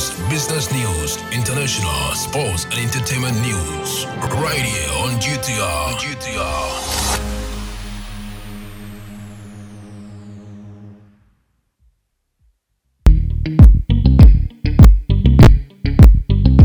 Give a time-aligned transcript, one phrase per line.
[0.00, 4.06] news, business news, international, sports, and entertainment news.
[4.40, 5.94] Right here on GTR.
[5.98, 7.40] GTR.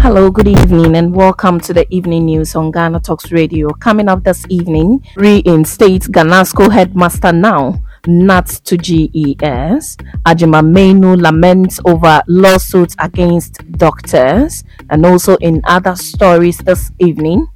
[0.02, 3.70] Hello, good evening, and welcome to the evening news on Ghana Talks Radio.
[3.70, 9.98] Coming up this evening, reinstates Ganasco headmaster now, not to GES.
[10.26, 17.48] Agyeman Manu laments over lawsuits against doctors, and also in other stories this evening.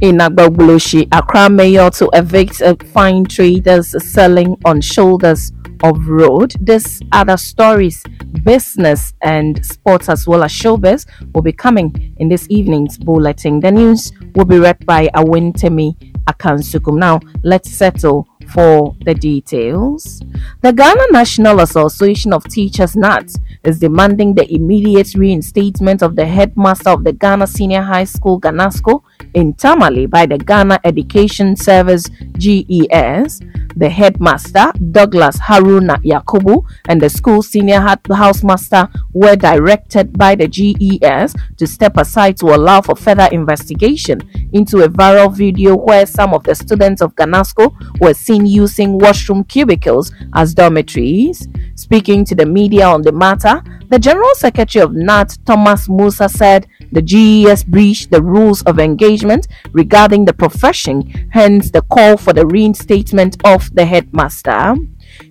[0.00, 6.54] In Agbogbloshie, Accra mayor to evict fine traders selling on shoulders of road.
[6.60, 8.02] These other stories,
[8.42, 13.60] business and sports as well as showbiz will be coming in this evening's bulletin.
[13.60, 16.98] The news will be read by Awentemi Akansukum.
[16.98, 20.22] Now let's settle for the details.
[20.62, 23.30] The Ghana National Association of Teachers NAT
[23.64, 29.02] is demanding the immediate reinstatement of the headmaster of the Ghana Senior High School Ganasco
[29.34, 33.40] in Tamale by the Ghana Education Service GES.
[33.76, 41.34] The headmaster, Douglas Haruna Yakubu, and the school senior housemaster were directed by the GES
[41.58, 44.20] to step aside to allow for further investigation
[44.52, 49.44] into a viral video where some of the students of Ganasco were seen using washroom
[49.44, 51.46] cubicles as dormitories.
[51.74, 56.66] Speaking to the media on the matter, the General Secretary of NAT, Thomas Musah, said
[56.92, 62.46] the GES breached the rules of engagement regarding the profession, hence the call for the
[62.46, 64.74] reinstatement of the headmaster.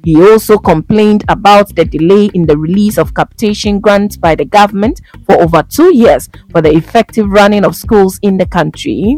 [0.03, 5.02] He also complained about the delay in the release of capitation grants by the government
[5.25, 9.17] for over two years for the effective running of schools in the country.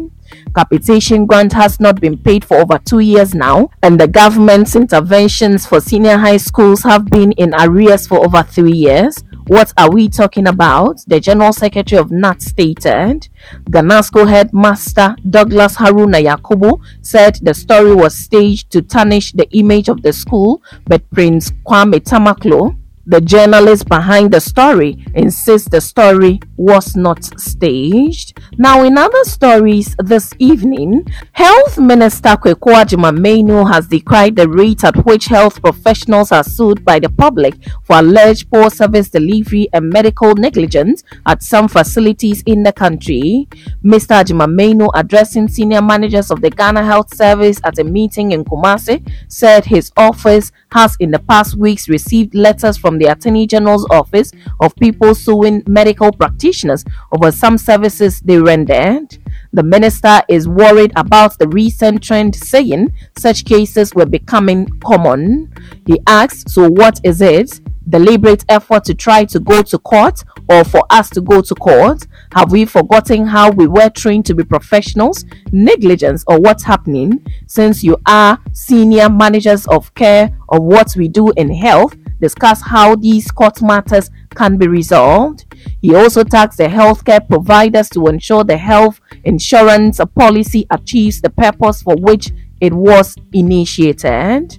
[0.54, 5.66] Capitation grant has not been paid for over two years now, and the government's interventions
[5.66, 9.22] for senior high schools have been in arrears for over three years.
[9.46, 11.00] What are we talking about?
[11.06, 13.28] The General Secretary of NAT stated.
[13.70, 20.02] Ganasco headmaster Douglas Haruna Yakubu said the story was staged to tarnish the image of
[20.02, 22.76] the school, but Prince Kwame Tamaklo
[23.08, 28.38] the journalist behind the story insists the story was not staged.
[28.58, 35.06] Now, in other stories this evening, Health Minister Agyeman Manu has decried the rate at
[35.06, 37.54] which health professionals are sued by the public
[37.84, 43.46] for alleged poor service delivery and medical negligence at some facilities in the country.
[43.84, 44.22] Mr.
[44.24, 49.08] Agyeman Manu, addressing senior managers of the Ghana Health Service at a meeting in Kumasi,
[49.28, 54.32] said his office has in the past weeks received letters from the Attorney General's office
[54.60, 56.47] of people suing medical practitioners
[57.12, 59.18] over some services they rendered.
[59.52, 65.52] The minister is worried about the recent trend, saying such cases were becoming common.
[65.86, 67.60] He asks, So, what is it?
[67.88, 72.06] Deliberate effort to try to go to court or for us to go to court?
[72.34, 75.24] Have we forgotten how we were trained to be professionals?
[75.52, 77.24] Negligence or what's happening?
[77.46, 82.96] Since you are senior managers of care of what we do in health, discuss how
[82.96, 85.46] these court matters can be resolved.
[85.80, 91.82] He also tasked the healthcare providers to ensure the health insurance policy achieves the purpose
[91.82, 92.30] for which
[92.60, 94.58] it was initiated.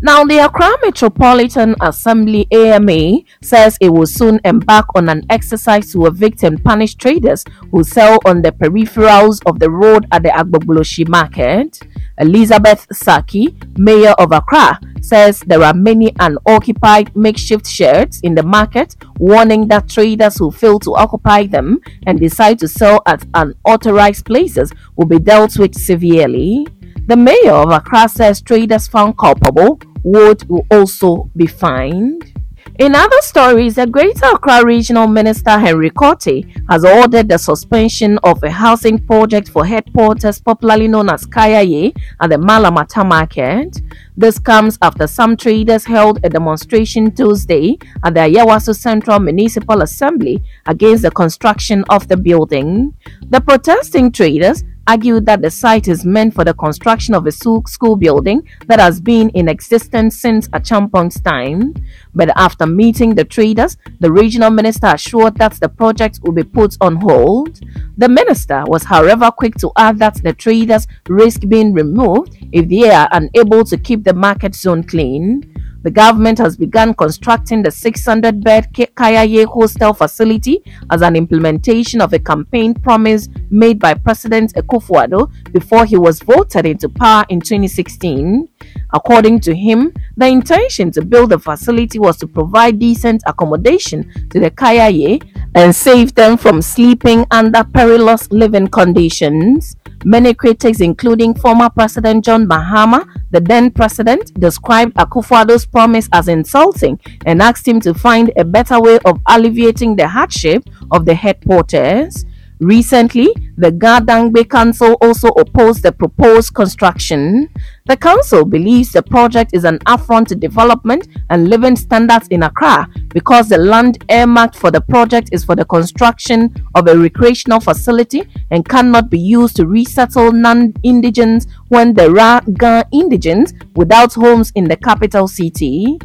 [0.00, 6.06] Now, the Accra Metropolitan Assembly AMA says it will soon embark on an exercise to
[6.06, 11.08] evict and punish traders who sell on the peripherals of the road at the Agbogbloshie
[11.08, 11.80] market.
[12.18, 18.96] Elizabeth Sackey, mayor of Accra, says there are many unoccupied makeshift sheds in the market,
[19.18, 24.72] warning that traders who fail to occupy them and decide to sell at unauthorized places
[24.96, 26.66] will be dealt with severely.
[27.06, 32.37] The mayor of Accra says traders found culpable would also be fined.
[32.78, 38.40] In other stories, the Greater Accra Regional Minister Henry Quartey has ordered the suspension of
[38.44, 43.82] a housing project for head porters popularly known as Kayaye at the Mallam Atta market.
[44.16, 50.40] This comes after some traders held a demonstration Tuesday at the Ayawaso Central Municipal Assembly
[50.66, 52.94] against the construction of the building.
[53.28, 57.94] The protesting traders argued that the site is meant for the construction of a school
[57.96, 61.74] building that has been in existence since Acheampong's time.
[62.14, 66.76] But after meeting the traders, the regional minister assured that the project will be put
[66.80, 67.60] on hold.
[67.98, 72.90] The minister was, however, quick to add that the traders risk being removed if they
[72.90, 75.54] are unable to keep the market zone clean.
[75.82, 82.12] The government has begun constructing the 600 bed Kayaye hostel facility as an implementation of
[82.12, 88.48] a campaign promise made by President Akufo-Addo before he was voted into power in 2016.
[88.92, 94.40] According to him, the intention to build the facility was to provide decent accommodation to
[94.40, 95.22] the Kayaye
[95.54, 99.76] and save them from sleeping under perilous living conditions.
[100.04, 107.00] Many critics, including former President John Mahama, the then president, described Akufo-Addo's promise as insulting
[107.26, 110.62] and asked him to find a better way of alleviating the hardship
[110.92, 112.24] of the head porters.
[112.60, 117.48] Recently, the Ga Dangme Council also opposed the proposed construction.
[117.86, 122.88] The council believes the project is an affront to development and living standards in Accra
[123.14, 128.22] because the land earmarked for the project is for the construction of a recreational facility
[128.50, 134.64] and cannot be used to resettle non-indigents when there are Ga indigents without homes in
[134.64, 135.96] the capital city.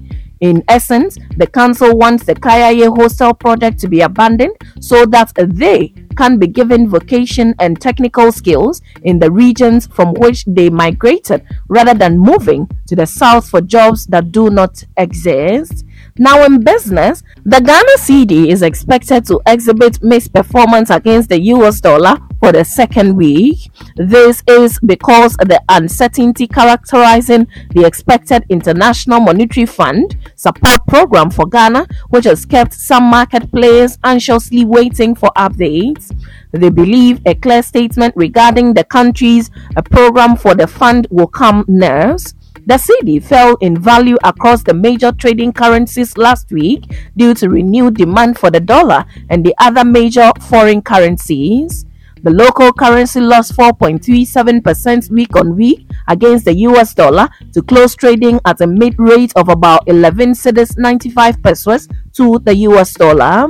[0.44, 5.94] In essence, the council wants the Kayaye Hostel project to be abandoned so that they
[6.18, 11.94] can be given vocation and technical skills in the regions from which they migrated rather
[11.94, 15.86] than moving to the south for jobs that do not exist.
[16.18, 21.80] Now, in business, the Ghana cedi is expected to exhibit mixed performance against the US
[21.80, 23.72] dollar for the second week.
[23.95, 31.88] This is because the uncertainty characterizing the expected International Monetary Fund support program for Ghana,
[32.10, 36.12] which has kept some market players anxiously waiting for updates.
[36.51, 41.63] They believe a clear statement regarding the country's uh, program for the fund will come
[41.69, 42.36] next.
[42.66, 46.84] The cedi fell in value across the major trading currencies last week
[47.16, 51.86] due to renewed demand for the dollar and the other major foreign currencies.
[52.24, 58.40] The local currency lost 4.37% week on week against the US dollar to close trading
[58.46, 63.48] at a mid rate of about 11 cedis 95 pesewas to the US dollar.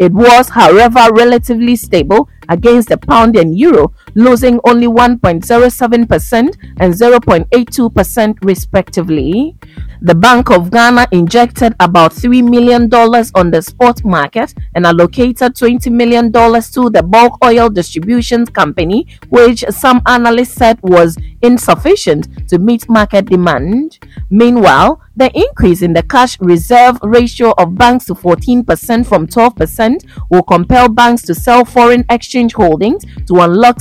[0.00, 8.38] It was, however, relatively stable against the pound and euro, losing only 1.07% and 0.82%
[8.42, 9.56] respectively.
[10.02, 15.92] The Bank of Ghana injected about $3 million on the spot market and allocated $20
[15.92, 22.88] million to the bulk oil distribution company, which some analysts said was insufficient to meet
[22.88, 23.98] market demand.
[24.30, 30.42] Meanwhile, the increase in the cash reserve ratio of banks to 14% from 12% will
[30.42, 33.80] compel banks to sell foreign exchange holdings to unlock